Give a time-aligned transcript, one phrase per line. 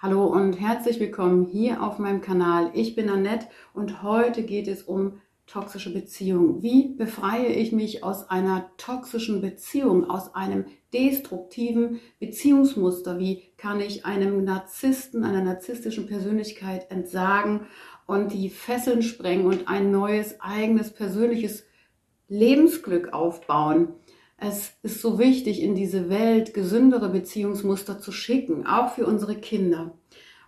[0.00, 2.70] Hallo und herzlich willkommen hier auf meinem Kanal.
[2.72, 6.62] Ich bin Annette und heute geht es um toxische Beziehungen.
[6.62, 13.18] Wie befreie ich mich aus einer toxischen Beziehung, aus einem destruktiven Beziehungsmuster?
[13.18, 17.66] Wie kann ich einem Narzissten, einer narzisstischen Persönlichkeit entsagen
[18.06, 21.64] und die Fesseln sprengen und ein neues, eigenes, persönliches
[22.28, 23.94] Lebensglück aufbauen?
[24.40, 29.98] Es ist so wichtig, in diese Welt gesündere Beziehungsmuster zu schicken, auch für unsere Kinder.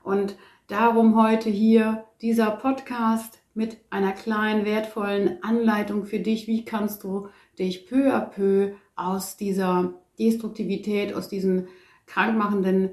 [0.05, 0.37] Und
[0.69, 6.47] darum heute hier dieser Podcast mit einer kleinen, wertvollen Anleitung für dich.
[6.47, 11.67] Wie kannst du dich peu à peu aus dieser Destruktivität, aus diesen
[12.07, 12.91] krankmachenden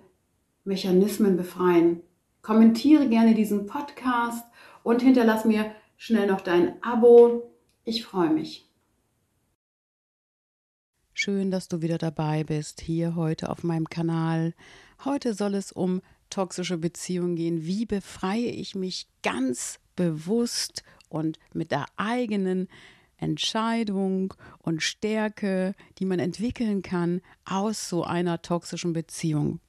[0.64, 2.02] Mechanismen befreien?
[2.42, 4.44] Kommentiere gerne diesen Podcast
[4.82, 7.52] und hinterlass mir schnell noch dein Abo.
[7.84, 8.67] Ich freue mich.
[11.20, 14.54] Schön, dass du wieder dabei bist, hier heute auf meinem Kanal.
[15.04, 17.66] Heute soll es um toxische Beziehungen gehen.
[17.66, 22.68] Wie befreie ich mich ganz bewusst und mit der eigenen
[23.18, 29.60] Entscheidung und Stärke, die man entwickeln kann, aus so einer toxischen Beziehung.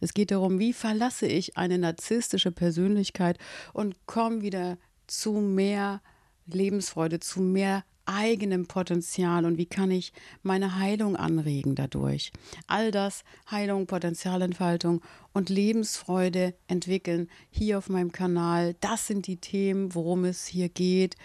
[0.00, 3.36] Es geht darum, wie verlasse ich eine narzisstische Persönlichkeit
[3.74, 6.00] und komme wieder zu mehr
[6.46, 12.32] Lebensfreude, zu mehr eigenem Potenzial und wie kann ich meine Heilung anregen dadurch.
[12.66, 15.02] All das, Heilung, Potenzialentfaltung
[15.32, 18.74] und Lebensfreude entwickeln hier auf meinem Kanal.
[18.80, 21.16] Das sind die Themen, worum es hier geht.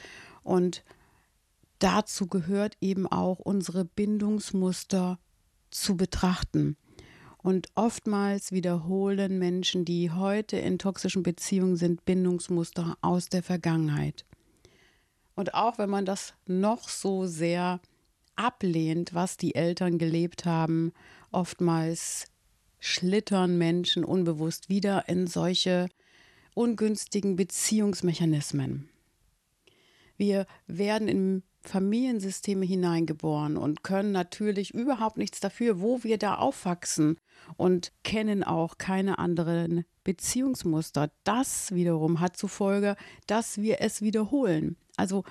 [0.44, 0.84] Und
[1.80, 5.20] dazu gehört eben auch unsere Bindungsmuster
[5.72, 6.78] zu betrachten.
[7.42, 14.26] Und oftmals wiederholen Menschen, die heute in toxischen Beziehungen sind, Bindungsmuster aus der Vergangenheit.
[15.40, 17.80] Und auch wenn man das noch so sehr
[18.36, 20.92] ablehnt, was die Eltern gelebt haben,
[21.32, 22.26] oftmals
[22.82, 25.88] schlittern Menschen unbewusst wieder in solche
[26.56, 28.90] ungünstigen Beziehungsmechanismen.
[30.18, 37.18] Wir werden in Familiensysteme hineingeboren und können natürlich überhaupt nichts dafür, wo wir da aufwachsen
[37.56, 41.12] und kennen auch keine anderen Beziehungsmuster.
[41.24, 44.76] Das wiederum hat zur Folge, dass wir es wiederholen.
[45.00, 45.24] Also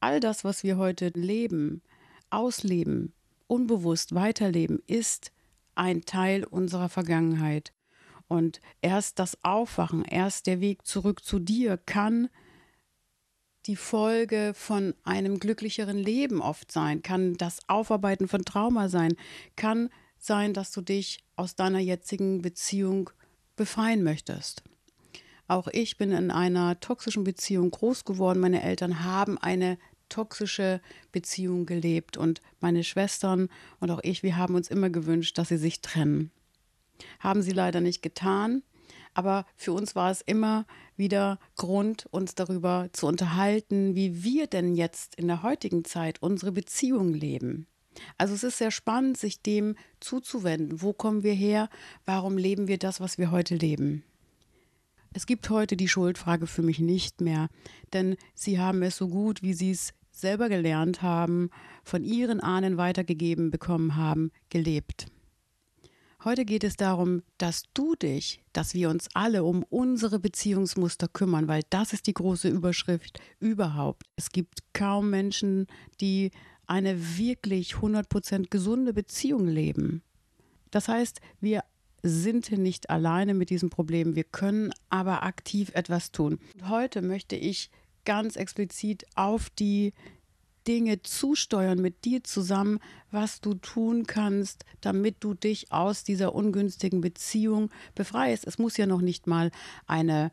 [0.00, 1.80] all das, was wir heute leben,
[2.28, 3.14] ausleben,
[3.46, 5.32] unbewusst weiterleben, ist
[5.74, 7.72] ein Teil unserer Vergangenheit.
[8.28, 12.28] Und erst das Aufwachen, erst der Weg zurück zu dir kann
[13.64, 19.16] die Folge von einem glücklicheren Leben oft sein, kann das Aufarbeiten von Trauma sein,
[19.56, 23.08] kann sein, dass du dich aus deiner jetzigen Beziehung
[23.56, 24.62] befreien möchtest.
[25.46, 28.40] Auch ich bin in einer toxischen Beziehung groß geworden.
[28.40, 29.78] Meine Eltern haben eine
[30.08, 30.80] toxische
[31.12, 33.48] Beziehung gelebt und meine Schwestern
[33.80, 36.30] und auch ich, wir haben uns immer gewünscht, dass sie sich trennen.
[37.20, 38.62] Haben sie leider nicht getan,
[39.14, 40.66] aber für uns war es immer
[40.96, 46.52] wieder Grund, uns darüber zu unterhalten, wie wir denn jetzt in der heutigen Zeit unsere
[46.52, 47.66] Beziehung leben.
[48.18, 50.82] Also es ist sehr spannend, sich dem zuzuwenden.
[50.82, 51.68] Wo kommen wir her?
[52.04, 54.04] Warum leben wir das, was wir heute leben?
[55.16, 57.48] Es gibt heute die Schuldfrage für mich nicht mehr,
[57.92, 61.50] denn sie haben es so gut, wie sie es selber gelernt haben,
[61.84, 65.06] von ihren Ahnen weitergegeben bekommen haben, gelebt.
[66.24, 71.46] Heute geht es darum, dass du dich, dass wir uns alle um unsere Beziehungsmuster kümmern,
[71.46, 74.02] weil das ist die große Überschrift überhaupt.
[74.16, 75.68] Es gibt kaum Menschen,
[76.00, 76.32] die
[76.66, 80.02] eine wirklich 100% gesunde Beziehung leben.
[80.72, 81.62] Das heißt, wir
[82.06, 84.14] sind nicht alleine mit diesem Problem.
[84.14, 86.38] Wir können aber aktiv etwas tun.
[86.68, 87.70] Heute möchte ich
[88.04, 89.94] ganz explizit auf die
[90.68, 92.78] Dinge zusteuern mit dir zusammen,
[93.10, 98.46] was du tun kannst, damit du dich aus dieser ungünstigen Beziehung befreist.
[98.46, 99.50] Es muss ja noch nicht mal
[99.86, 100.30] eine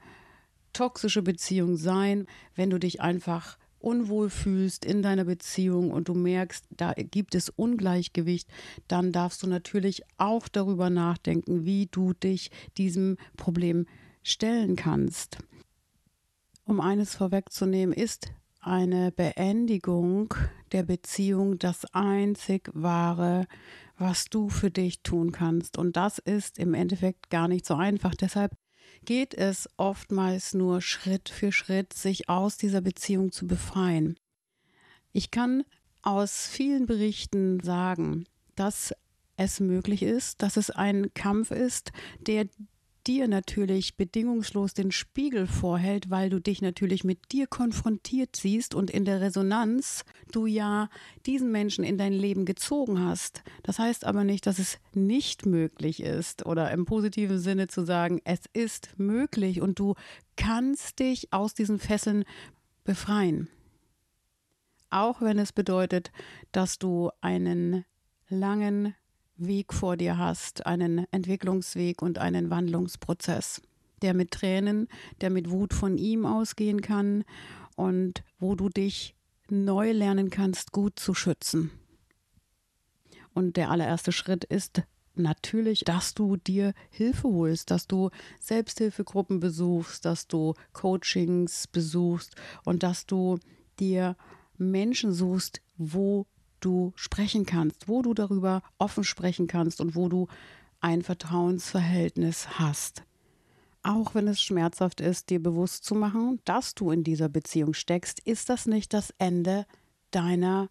[0.74, 6.66] toxische Beziehung sein, wenn du dich einfach unwohl fühlst in deiner Beziehung und du merkst,
[6.70, 8.48] da gibt es Ungleichgewicht,
[8.88, 13.86] dann darfst du natürlich auch darüber nachdenken, wie du dich diesem Problem
[14.24, 15.40] stellen kannst.
[16.66, 18.32] Um eines vorwegzunehmen, ist
[18.62, 20.34] eine Beendigung
[20.72, 23.48] der Beziehung das einzig wahre,
[23.98, 25.78] was du für dich tun kannst.
[25.78, 28.16] Und das ist im Endeffekt gar nicht so einfach.
[28.16, 28.52] Deshalb
[29.06, 34.18] geht es oftmals nur Schritt für Schritt, sich aus dieser Beziehung zu befreien.
[35.12, 35.64] Ich kann
[36.02, 38.94] aus vielen Berichten sagen, dass
[39.38, 42.48] es möglich ist, dass es ein Kampf ist, der
[43.08, 48.90] dir natürlich bedingungslos den Spiegel vorhält, weil du dich natürlich mit dir konfrontiert siehst und
[48.90, 50.90] in der Resonanz du ja
[51.26, 53.44] diesen Menschen in dein Leben gezogen hast.
[53.64, 58.22] Das heißt aber nicht, dass es nicht möglich ist oder im positiven Sinne zu sagen,
[58.24, 59.96] es ist möglich und du
[60.36, 62.24] kannst dich aus diesen Fesseln
[62.84, 63.50] befreien.
[64.90, 66.12] Auch wenn es bedeutet,
[66.52, 67.86] dass du einen
[68.28, 68.96] langen
[69.48, 73.62] Weg vor dir hast, einen Entwicklungsweg und einen Wandlungsprozess,
[74.02, 74.88] der mit Tränen,
[75.22, 77.24] der mit Wut von ihm ausgehen kann
[77.76, 79.16] und wo du dich
[79.50, 81.72] neu lernen kannst, gut zu schützen.
[83.34, 84.84] Und der allererste Schritt ist
[85.16, 88.10] natürlich, dass du dir Hilfe holst, dass du
[88.40, 92.36] Selbsthilfegruppen besuchst, dass du Coachings besuchst
[92.66, 93.40] und dass du
[93.80, 94.16] dir
[94.58, 96.26] Menschen suchst, wo
[96.62, 100.28] du sprechen kannst, wo du darüber offen sprechen kannst und wo du
[100.80, 103.04] ein Vertrauensverhältnis hast.
[103.84, 108.20] Auch wenn es schmerzhaft ist, dir bewusst zu machen, dass du in dieser Beziehung steckst,
[108.20, 109.66] ist das nicht das Ende
[110.12, 110.70] deiner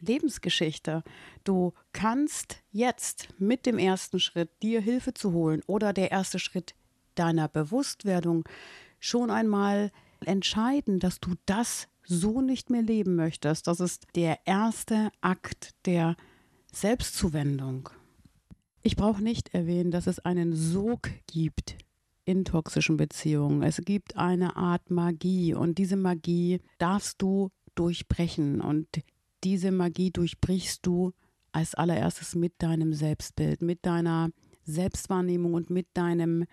[0.00, 1.02] Lebensgeschichte.
[1.44, 6.74] Du kannst jetzt mit dem ersten Schritt dir Hilfe zu holen oder der erste Schritt
[7.14, 8.44] deiner Bewusstwerdung
[8.98, 9.90] schon einmal
[10.24, 13.66] entscheiden, dass du das so nicht mehr leben möchtest.
[13.66, 16.16] Das ist der erste Akt der
[16.72, 17.88] Selbstzuwendung.
[18.82, 21.76] Ich brauche nicht erwähnen, dass es einen Sog gibt
[22.24, 23.62] in toxischen Beziehungen.
[23.62, 28.88] Es gibt eine Art Magie und diese Magie darfst du durchbrechen und
[29.42, 31.12] diese Magie durchbrichst du
[31.52, 34.30] als allererstes mit deinem Selbstbild, mit deiner
[34.64, 36.44] Selbstwahrnehmung und mit deinem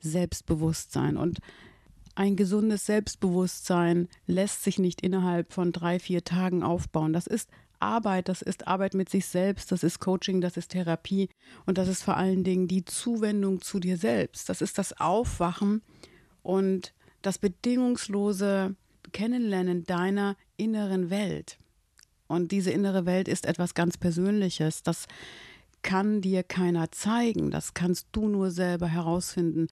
[0.00, 1.16] Selbstbewusstsein.
[1.16, 1.38] Und
[2.14, 7.12] ein gesundes Selbstbewusstsein lässt sich nicht innerhalb von drei, vier Tagen aufbauen.
[7.12, 7.48] Das ist
[7.80, 11.28] Arbeit, das ist Arbeit mit sich selbst, das ist Coaching, das ist Therapie
[11.66, 14.48] und das ist vor allen Dingen die Zuwendung zu dir selbst.
[14.48, 15.82] Das ist das Aufwachen
[16.42, 18.76] und das bedingungslose
[19.12, 21.58] Kennenlernen deiner inneren Welt.
[22.28, 24.82] Und diese innere Welt ist etwas ganz Persönliches.
[24.82, 25.06] Das
[25.82, 27.50] kann dir keiner zeigen.
[27.50, 29.66] Das kannst du nur selber herausfinden,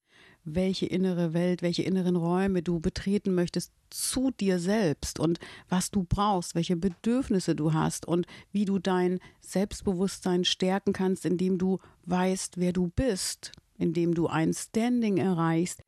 [0.44, 5.38] welche innere Welt, welche inneren Räume du betreten möchtest zu dir selbst und
[5.68, 11.58] was du brauchst, welche Bedürfnisse du hast und wie du dein Selbstbewusstsein stärken kannst, indem
[11.58, 15.82] du weißt, wer du bist, indem du ein Standing erreichst,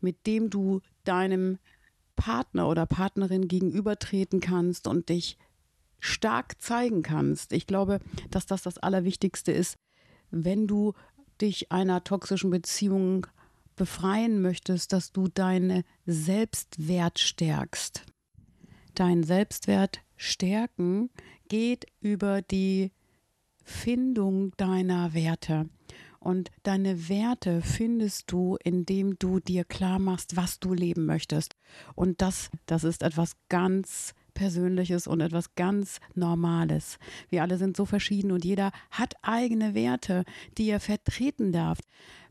[0.00, 1.58] mit dem du deinem
[2.16, 5.38] Partner oder Partnerin gegenübertreten kannst und dich
[6.00, 7.52] stark zeigen kannst.
[7.52, 8.00] Ich glaube,
[8.30, 9.76] dass das das Allerwichtigste ist,
[10.30, 10.94] wenn du
[11.40, 13.26] dich einer toxischen Beziehung
[13.76, 18.04] befreien möchtest, dass du deinen Selbstwert stärkst.
[18.94, 21.10] Dein Selbstwert stärken
[21.48, 22.90] geht über die
[23.62, 25.68] Findung deiner Werte.
[26.18, 31.54] Und deine Werte findest du, indem du dir klar machst, was du leben möchtest.
[31.94, 36.98] Und das, das ist etwas ganz Persönliches und etwas ganz Normales.
[37.28, 40.24] Wir alle sind so verschieden und jeder hat eigene Werte,
[40.58, 41.78] die er vertreten darf.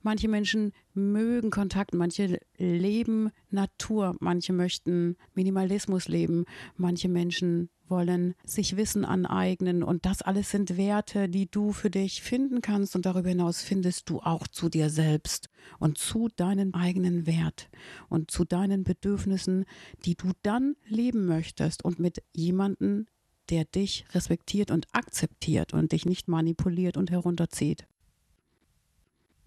[0.05, 6.45] Manche Menschen mögen Kontakt, manche leben Natur, manche möchten Minimalismus leben,
[6.77, 12.21] manche Menschen wollen sich Wissen aneignen und das alles sind Werte, die du für dich
[12.21, 15.49] finden kannst und darüber hinaus findest du auch zu dir selbst
[15.79, 17.71] und zu deinem eigenen Wert
[18.07, 19.65] und zu deinen Bedürfnissen,
[20.05, 23.07] die du dann leben möchtest und mit jemanden,
[23.49, 27.87] der dich respektiert und akzeptiert und dich nicht manipuliert und herunterzieht.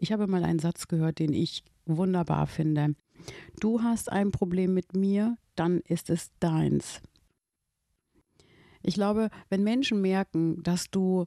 [0.00, 2.94] Ich habe mal einen Satz gehört, den ich wunderbar finde.
[3.58, 7.02] Du hast ein Problem mit mir, dann ist es deins.
[8.80, 11.26] Ich glaube, wenn Menschen merken, dass du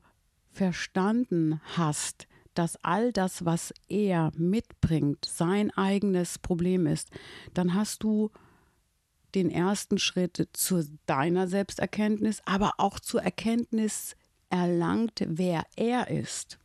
[0.49, 7.09] verstanden hast, dass all das, was er mitbringt, sein eigenes Problem ist,
[7.53, 8.31] dann hast du
[9.35, 14.15] den ersten Schritt zu deiner Selbsterkenntnis, aber auch zur Erkenntnis
[14.49, 16.57] erlangt, wer er ist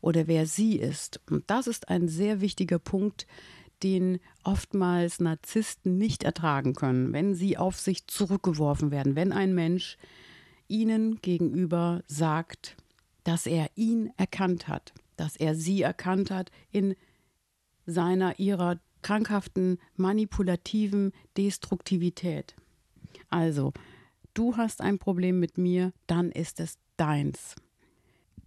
[0.00, 1.20] oder wer sie ist.
[1.30, 3.26] Und das ist ein sehr wichtiger Punkt,
[3.82, 9.96] den oftmals Narzissten nicht ertragen können, wenn sie auf sich zurückgeworfen werden, wenn ein Mensch
[10.68, 12.76] ihnen gegenüber sagt,
[13.24, 16.94] dass er ihn erkannt hat, dass er sie erkannt hat in
[17.86, 22.54] seiner, ihrer krankhaften, manipulativen Destruktivität.
[23.28, 23.72] Also,
[24.34, 27.56] du hast ein Problem mit mir, dann ist es deins.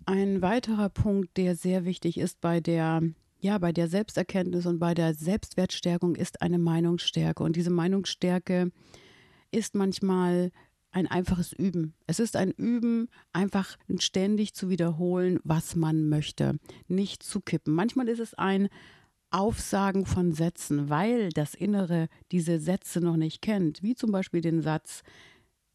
[0.05, 3.01] Ein weiterer Punkt, der sehr wichtig ist bei der
[3.39, 7.43] ja, bei der Selbsterkenntnis und bei der Selbstwertstärkung ist eine Meinungsstärke.
[7.43, 8.71] Und diese Meinungsstärke
[9.51, 10.51] ist manchmal
[10.91, 11.93] ein einfaches Üben.
[12.07, 16.57] Es ist ein Üben, einfach ständig zu wiederholen, was man möchte,
[16.87, 17.73] nicht zu kippen.
[17.73, 18.69] Manchmal ist es ein
[19.29, 24.61] Aufsagen von Sätzen, weil das Innere diese Sätze noch nicht kennt, wie zum Beispiel den
[24.61, 25.03] Satz,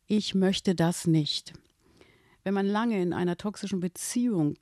[0.06, 1.52] ich möchte das nicht.
[2.48, 4.56] Wenn man lange in einer toxischen Beziehung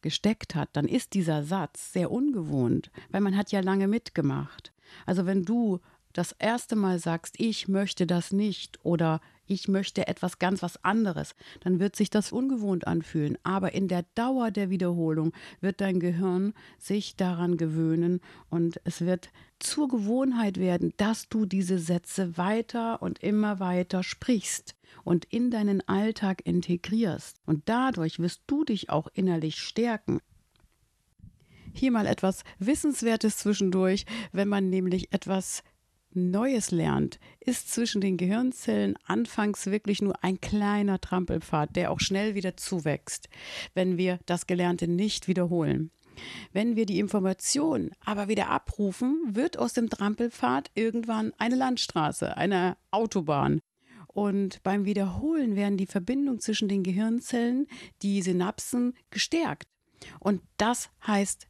[0.00, 4.72] gesteckt hat, dann ist dieser Satz sehr ungewohnt, weil man hat ja lange mitgemacht.
[5.04, 5.80] Also wenn du
[6.14, 11.34] das erste Mal sagst, ich möchte das nicht oder ich möchte etwas ganz was anderes,
[11.60, 13.38] dann wird sich das ungewohnt anfühlen.
[13.42, 18.20] Aber in der Dauer der Wiederholung wird dein Gehirn sich daran gewöhnen
[18.50, 24.74] und es wird zur Gewohnheit werden, dass du diese Sätze weiter und immer weiter sprichst
[25.04, 27.40] und in deinen Alltag integrierst.
[27.46, 30.20] Und dadurch wirst du dich auch innerlich stärken.
[31.72, 35.64] Hier mal etwas Wissenswertes zwischendurch, wenn man nämlich etwas
[36.14, 42.34] Neues lernt, ist zwischen den Gehirnzellen anfangs wirklich nur ein kleiner Trampelpfad, der auch schnell
[42.34, 43.28] wieder zuwächst,
[43.74, 45.90] wenn wir das Gelernte nicht wiederholen.
[46.52, 52.76] Wenn wir die Information aber wieder abrufen, wird aus dem Trampelpfad irgendwann eine Landstraße, eine
[52.90, 53.60] Autobahn.
[54.06, 57.66] Und beim Wiederholen werden die Verbindungen zwischen den Gehirnzellen,
[58.02, 59.68] die Synapsen, gestärkt.
[60.20, 61.48] Und das heißt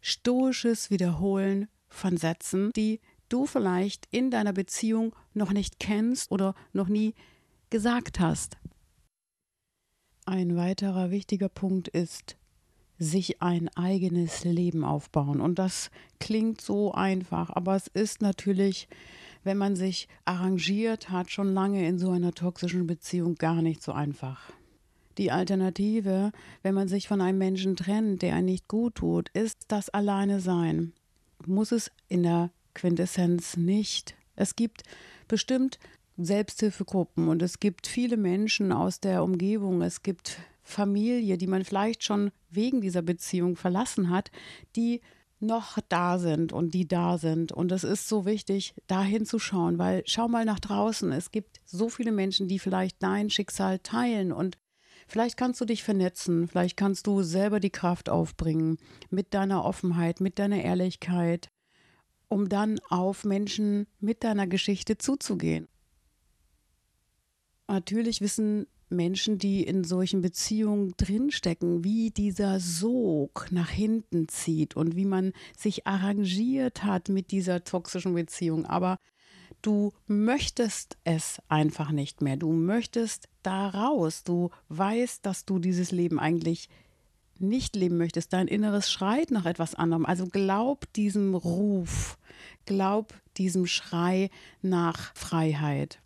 [0.00, 6.88] stoisches Wiederholen von Sätzen, die du vielleicht in deiner Beziehung noch nicht kennst oder noch
[6.88, 7.14] nie
[7.70, 8.56] gesagt hast.
[10.26, 12.36] Ein weiterer wichtiger Punkt ist,
[12.98, 15.40] sich ein eigenes Leben aufbauen.
[15.40, 18.88] Und das klingt so einfach, aber es ist natürlich,
[19.44, 23.92] wenn man sich arrangiert hat, schon lange in so einer toxischen Beziehung gar nicht so
[23.92, 24.52] einfach.
[25.16, 26.32] Die Alternative,
[26.62, 30.40] wenn man sich von einem Menschen trennt, der einen nicht gut tut, ist das Alleine
[30.40, 30.92] sein.
[31.46, 34.14] Muss es in der Quintessenz nicht.
[34.36, 34.84] Es gibt
[35.26, 35.80] bestimmt
[36.16, 42.04] Selbsthilfegruppen und es gibt viele Menschen aus der Umgebung, es gibt Familie, die man vielleicht
[42.04, 44.30] schon wegen dieser Beziehung verlassen hat,
[44.76, 45.00] die
[45.40, 47.50] noch da sind und die da sind.
[47.50, 51.10] Und es ist so wichtig, da hinzuschauen, weil schau mal nach draußen.
[51.10, 54.56] Es gibt so viele Menschen, die vielleicht dein Schicksal teilen und
[55.08, 58.78] vielleicht kannst du dich vernetzen, vielleicht kannst du selber die Kraft aufbringen
[59.10, 61.50] mit deiner Offenheit, mit deiner Ehrlichkeit,
[62.28, 65.68] um dann auf Menschen mit deiner Geschichte zuzugehen.
[67.66, 74.96] Natürlich wissen Menschen, die in solchen Beziehungen drinstecken, wie dieser Sog nach hinten zieht und
[74.96, 78.64] wie man sich arrangiert hat mit dieser toxischen Beziehung.
[78.64, 78.98] Aber
[79.60, 82.36] du möchtest es einfach nicht mehr.
[82.36, 84.24] Du möchtest da raus.
[84.24, 86.68] Du weißt, dass du dieses Leben eigentlich
[87.40, 90.06] nicht leben möchtest, dein Inneres schreit nach etwas anderem.
[90.06, 92.18] Also glaub diesem Ruf,
[92.66, 94.30] glaub diesem Schrei
[94.62, 96.00] nach Freiheit.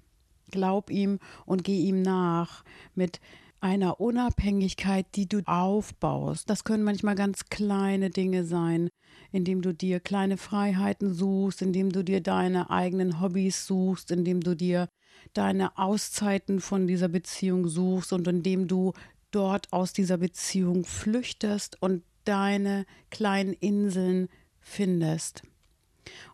[0.51, 2.63] Glaub ihm und geh ihm nach
[2.95, 3.21] mit
[3.63, 6.51] einer Unabhängigkeit, die du aufbaust.
[6.51, 8.91] Das können manchmal ganz kleine Dinge sein,
[9.31, 14.57] indem du dir kleine Freiheiten suchst, indem du dir deine eigenen Hobbys suchst, indem du
[14.57, 14.89] dir
[15.33, 18.93] deine Auszeiten von dieser Beziehung suchst und indem du
[19.35, 24.29] dort aus dieser Beziehung flüchtest und deine kleinen Inseln
[24.61, 25.43] findest.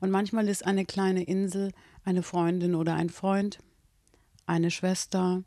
[0.00, 1.72] Und manchmal ist eine kleine Insel
[2.04, 3.58] eine Freundin oder ein Freund,
[4.46, 5.44] eine Schwester,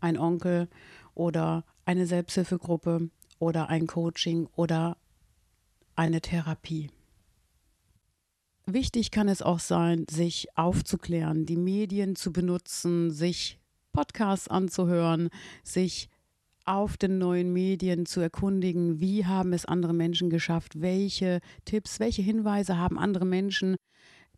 [0.00, 0.68] ein Onkel
[1.14, 4.98] oder eine Selbsthilfegruppe oder ein Coaching oder
[5.96, 6.90] eine Therapie.
[8.66, 13.58] Wichtig kann es auch sein, sich aufzuklären, die Medien zu benutzen, sich
[13.92, 15.30] Podcasts anzuhören,
[15.64, 16.08] sich
[16.64, 22.22] auf den neuen Medien zu erkundigen, wie haben es andere Menschen geschafft, welche Tipps, welche
[22.22, 23.76] Hinweise haben andere Menschen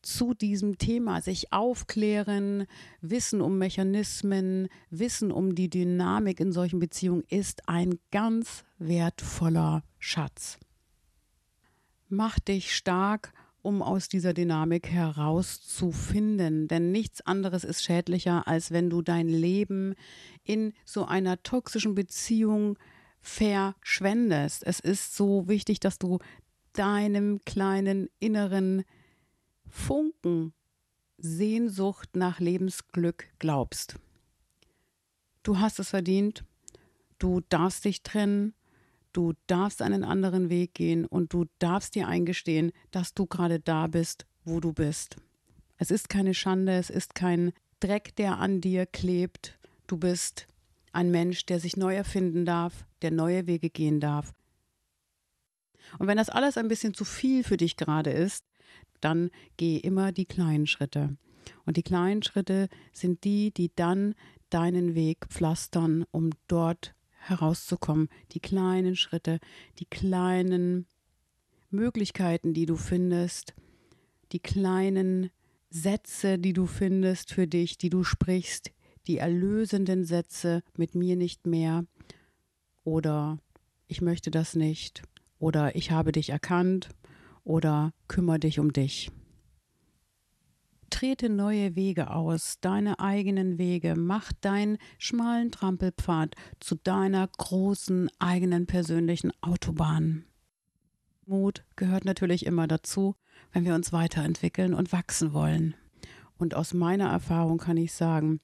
[0.04, 2.66] zu diesem Thema, sich aufklären,
[3.00, 10.58] Wissen um Mechanismen, Wissen um die Dynamik in solchen Beziehungen ist ein ganz wertvoller Schatz.
[12.08, 13.32] Mach dich stark
[13.64, 16.68] um aus dieser Dynamik herauszufinden.
[16.68, 19.94] Denn nichts anderes ist schädlicher, als wenn du dein Leben
[20.44, 22.78] in so einer toxischen Beziehung
[23.20, 24.64] verschwendest.
[24.66, 26.18] Es ist so wichtig, dass du
[26.74, 28.84] deinem kleinen inneren
[29.66, 30.52] Funken
[31.16, 33.96] Sehnsucht nach Lebensglück glaubst.
[35.42, 36.44] Du hast es verdient,
[37.18, 38.52] du darfst dich trennen,
[39.14, 43.86] Du darfst einen anderen Weg gehen und du darfst dir eingestehen, dass du gerade da
[43.86, 45.16] bist, wo du bist.
[45.78, 49.56] Es ist keine Schande, es ist kein Dreck, der an dir klebt.
[49.86, 50.48] Du bist
[50.92, 54.32] ein Mensch, der sich neu erfinden darf, der neue Wege gehen darf.
[55.98, 58.44] Und wenn das alles ein bisschen zu viel für dich gerade ist,
[59.00, 61.16] dann geh immer die kleinen Schritte.
[61.66, 64.16] Und die kleinen Schritte sind die, die dann
[64.50, 66.94] deinen Weg pflastern, um dort
[67.28, 68.08] herauszukommen.
[68.32, 69.38] Die kleinen Schritte,
[69.78, 70.86] die kleinen
[71.70, 73.54] Möglichkeiten, die du findest,
[74.32, 75.30] die kleinen
[75.70, 78.70] Sätze, die du findest für dich, die du sprichst,
[79.06, 81.84] die erlösenden Sätze mit mir nicht mehr
[82.84, 83.38] oder
[83.86, 85.02] ich möchte das nicht
[85.38, 86.88] oder ich habe dich erkannt
[87.42, 89.10] oder kümmere dich um dich.
[90.94, 98.66] Trete neue Wege aus, deine eigenen Wege, mach deinen schmalen Trampelpfad zu deiner großen eigenen
[98.66, 100.24] persönlichen Autobahn.
[101.26, 103.16] Mut gehört natürlich immer dazu,
[103.52, 105.74] wenn wir uns weiterentwickeln und wachsen wollen.
[106.38, 108.38] Und aus meiner Erfahrung kann ich sagen,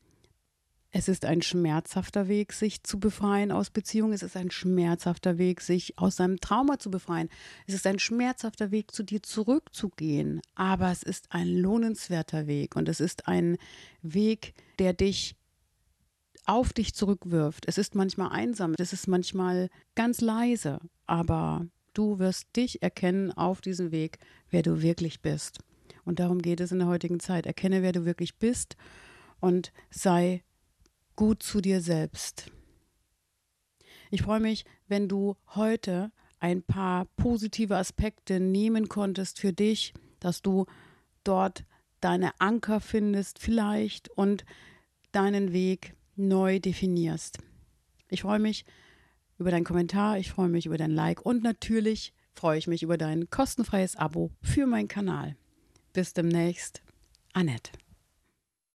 [0.92, 4.12] es ist ein schmerzhafter Weg, sich zu befreien aus Beziehungen.
[4.12, 7.28] Es ist ein schmerzhafter Weg, sich aus seinem Trauma zu befreien.
[7.66, 10.40] Es ist ein schmerzhafter Weg, zu dir zurückzugehen.
[10.56, 13.56] Aber es ist ein lohnenswerter Weg und es ist ein
[14.02, 15.37] Weg, der dich
[16.44, 17.66] auf dich zurückwirft.
[17.68, 23.61] Es ist manchmal einsam, es ist manchmal ganz leise, aber du wirst dich erkennen auf
[23.61, 24.18] diesem Weg,
[24.50, 25.61] wer du wirklich bist.
[26.04, 27.47] Und darum geht es in der heutigen Zeit.
[27.47, 28.76] Erkenne, wer du wirklich bist
[29.38, 30.42] und sei
[31.17, 32.50] gut zu dir selbst.
[34.11, 40.43] Ich freue mich, wenn du heute ein paar positive Aspekte nehmen konntest für dich, dass
[40.43, 40.67] du
[41.23, 41.64] dort
[42.00, 44.45] deine Anker findest vielleicht und
[45.12, 47.38] deinen Weg neu definierst.
[48.09, 48.64] Ich freue mich
[49.38, 52.99] über deinen Kommentar, ich freue mich über dein Like und natürlich freue ich mich über
[52.99, 55.37] dein kostenfreies Abo für meinen Kanal.
[55.93, 56.83] Bis demnächst,
[57.33, 57.73] Annette.